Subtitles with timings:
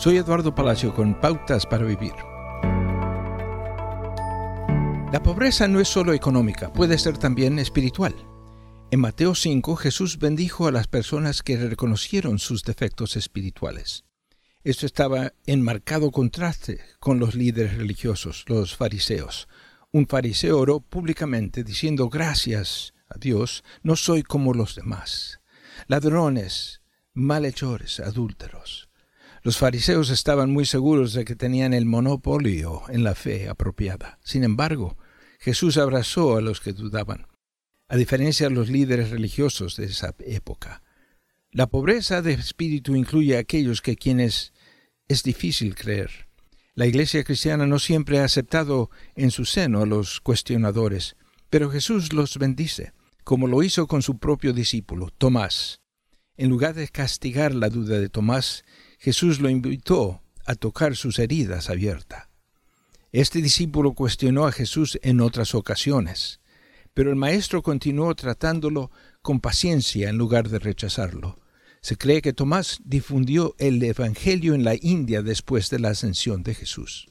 [0.00, 2.14] Soy Eduardo Palacio con Pautas para Vivir.
[5.12, 8.14] La pobreza no es solo económica, puede ser también espiritual.
[8.90, 14.04] En Mateo 5 Jesús bendijo a las personas que reconocieron sus defectos espirituales.
[14.64, 19.48] Esto estaba en marcado contraste con los líderes religiosos, los fariseos.
[19.92, 25.40] Un fariseo oró públicamente diciendo gracias a Dios, no soy como los demás.
[25.88, 26.80] Ladrones,
[27.12, 28.89] malhechores, adúlteros.
[29.42, 34.18] Los fariseos estaban muy seguros de que tenían el monopolio en la fe apropiada.
[34.22, 34.98] Sin embargo,
[35.38, 37.26] Jesús abrazó a los que dudaban,
[37.88, 40.82] a diferencia de los líderes religiosos de esa época.
[41.50, 44.52] La pobreza de espíritu incluye a aquellos que quienes
[45.08, 46.28] es difícil creer.
[46.74, 51.16] La iglesia cristiana no siempre ha aceptado en su seno a los cuestionadores,
[51.48, 52.92] pero Jesús los bendice,
[53.24, 55.80] como lo hizo con su propio discípulo, Tomás.
[56.36, 58.64] En lugar de castigar la duda de Tomás,
[59.00, 62.28] Jesús lo invitó a tocar sus heridas abiertas.
[63.12, 66.40] Este discípulo cuestionó a Jesús en otras ocasiones,
[66.92, 68.90] pero el maestro continuó tratándolo
[69.22, 71.38] con paciencia en lugar de rechazarlo.
[71.80, 76.54] Se cree que Tomás difundió el Evangelio en la India después de la ascensión de
[76.54, 77.08] Jesús.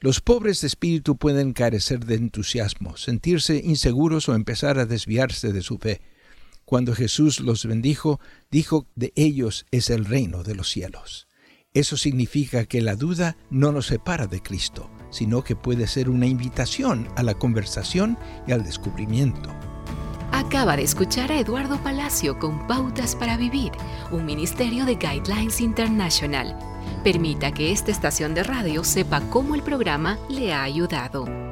[0.00, 5.62] Los pobres de espíritu pueden carecer de entusiasmo, sentirse inseguros o empezar a desviarse de
[5.62, 6.00] su fe.
[6.72, 8.18] Cuando Jesús los bendijo,
[8.50, 11.28] dijo de ellos es el reino de los cielos.
[11.74, 16.24] Eso significa que la duda no nos separa de Cristo, sino que puede ser una
[16.24, 19.50] invitación a la conversación y al descubrimiento.
[20.32, 23.72] Acaba de escuchar a Eduardo Palacio con Pautas para Vivir,
[24.10, 26.56] un ministerio de Guidelines International.
[27.04, 31.51] Permita que esta estación de radio sepa cómo el programa le ha ayudado.